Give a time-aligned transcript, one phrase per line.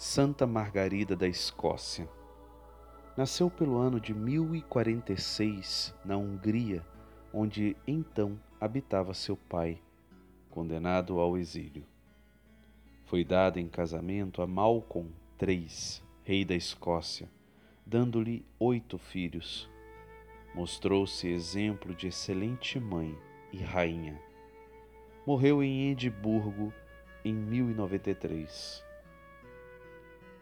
[0.00, 2.08] Santa Margarida da Escócia.
[3.16, 6.86] Nasceu pelo ano de 1046 na Hungria,
[7.34, 9.82] onde então habitava seu pai,
[10.50, 11.84] condenado ao exílio.
[13.06, 15.10] Foi dada em casamento a Malcolm
[15.42, 15.66] III,
[16.22, 17.28] rei da Escócia,
[17.84, 19.68] dando-lhe oito filhos.
[20.54, 23.18] Mostrou-se exemplo de excelente mãe
[23.52, 24.16] e rainha.
[25.26, 26.72] Morreu em Edimburgo
[27.24, 28.86] em 1093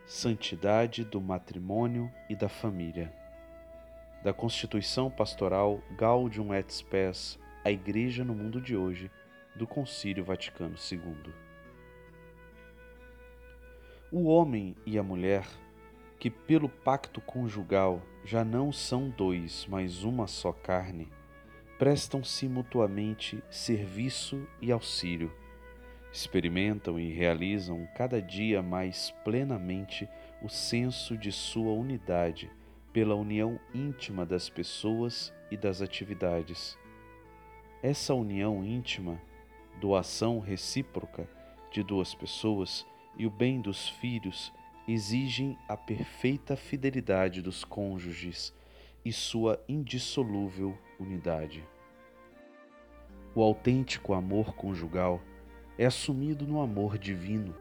[0.06, 3.12] santidade do matrimônio e da família.
[4.22, 9.10] Da Constituição Pastoral Gaudium et Spes, a Igreja no Mundo de Hoje,
[9.56, 11.34] do Concílio Vaticano II.
[14.12, 15.44] O homem e a mulher,
[16.20, 21.08] que pelo pacto conjugal já não são dois, mas uma só carne,
[21.78, 25.32] prestam-se mutuamente serviço e auxílio
[26.16, 30.08] experimentam e realizam cada dia mais plenamente
[30.42, 32.50] o senso de sua unidade
[32.90, 36.78] pela união íntima das pessoas e das atividades.
[37.82, 39.20] Essa união íntima,
[39.78, 41.28] doação recíproca
[41.70, 42.86] de duas pessoas
[43.18, 44.50] e o bem dos filhos
[44.88, 48.54] exigem a perfeita fidelidade dos cônjuges
[49.04, 51.62] e sua indissolúvel unidade.
[53.34, 55.20] O autêntico amor conjugal
[55.78, 57.54] é assumido no amor divino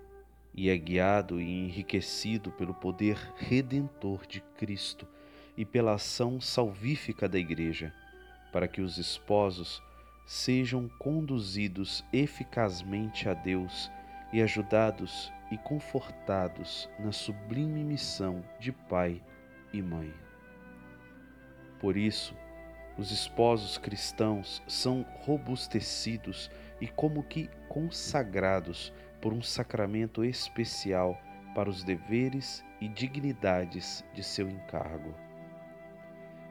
[0.54, 5.06] e é guiado e enriquecido pelo poder redentor de Cristo
[5.58, 7.94] e pela ação salvífica da Igreja,
[8.52, 9.82] para que os esposos
[10.26, 13.92] sejam conduzidos eficazmente a Deus
[14.32, 19.22] e ajudados e confortados na sublime missão de pai
[19.72, 20.14] e mãe.
[21.80, 22.36] Por isso,
[22.98, 31.22] os esposos cristãos são robustecidos e como que consagrados por um sacramento especial
[31.54, 35.14] para os deveres e dignidades de seu encargo.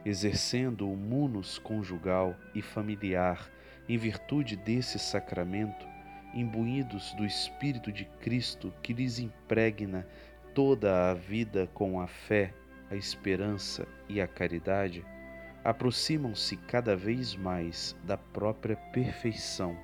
[0.05, 3.49] Exercendo o munus conjugal e familiar
[3.89, 5.87] em virtude desse sacramento,
[6.31, 10.07] imbuídos do Espírito de Cristo que lhes impregna
[10.53, 12.53] toda a vida com a fé,
[12.91, 15.03] a esperança e a caridade,
[15.63, 19.75] aproximam-se cada vez mais da própria perfeição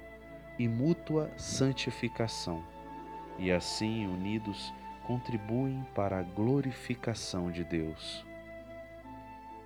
[0.61, 2.63] e mútua santificação,
[3.39, 4.71] e assim unidos
[5.07, 8.23] contribuem para a glorificação de Deus.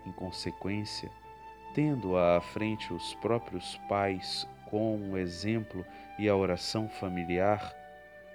[0.05, 1.11] Em consequência,
[1.73, 5.85] tendo à frente os próprios pais com o exemplo
[6.17, 7.75] e a oração familiar,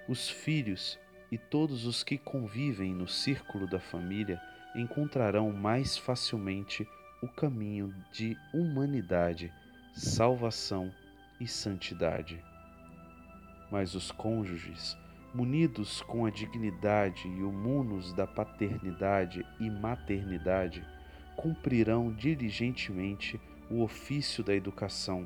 [0.07, 0.99] os filhos
[1.31, 4.39] e todos os que convivem no círculo da família
[4.75, 6.87] encontrarão mais facilmente
[7.23, 9.51] o caminho de humanidade,
[9.95, 10.93] salvação
[11.39, 12.50] e santidade.
[13.71, 14.97] Mas os cônjuges,
[15.33, 20.85] munidos com a dignidade e o munus da paternidade e maternidade,
[21.37, 23.39] cumprirão diligentemente
[23.69, 25.25] o ofício da educação,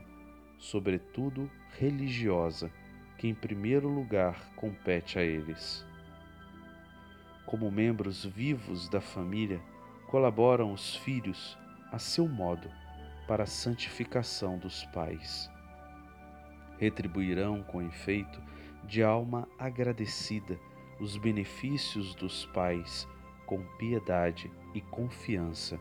[0.60, 2.72] sobretudo religiosa,
[3.18, 5.84] que em primeiro lugar compete a eles.
[7.48, 9.60] Como membros vivos da família,
[10.06, 11.58] colaboram os filhos,
[11.92, 12.70] a seu modo,
[13.28, 15.50] para a santificação dos pais
[16.78, 18.42] retribuirão com efeito
[18.84, 20.60] de alma agradecida
[21.00, 23.08] os benefícios dos pais
[23.46, 25.80] com piedade e confiança,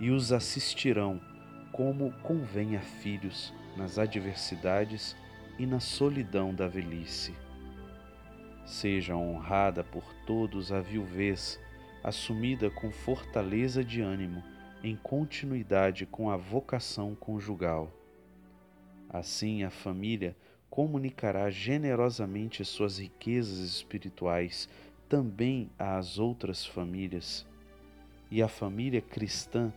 [0.00, 1.20] e os assistirão
[1.72, 5.16] como convém a filhos nas adversidades
[5.58, 7.34] e na solidão da velhice.
[8.64, 11.58] Seja honrada por todos a viuvez,
[12.04, 14.42] assumida com fortaleza de ânimo,
[14.82, 18.01] em continuidade com a vocação conjugal
[19.12, 20.34] Assim, a família
[20.70, 24.68] comunicará generosamente suas riquezas espirituais
[25.06, 27.46] também às outras famílias.
[28.30, 29.70] E a família cristã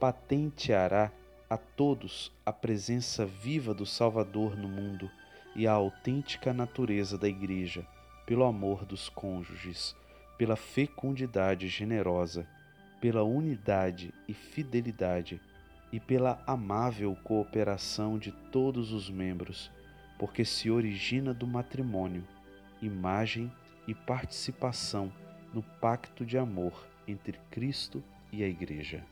[0.00, 1.12] patenteará
[1.48, 5.08] a todos a presença viva do Salvador no mundo
[5.54, 7.86] e a autêntica natureza da Igreja,
[8.26, 9.94] pelo amor dos cônjuges,
[10.36, 12.44] pela fecundidade generosa,
[13.00, 15.40] pela unidade e fidelidade
[15.92, 19.70] e pela amável cooperação de todos os membros,
[20.18, 22.26] porque se origina do matrimônio,
[22.80, 23.50] imagem
[23.86, 25.12] e participação
[25.52, 28.02] no pacto de amor entre Cristo
[28.32, 29.04] e a Igreja.